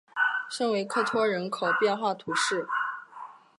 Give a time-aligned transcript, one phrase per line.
[0.49, 2.67] 圣维克托人口变化图示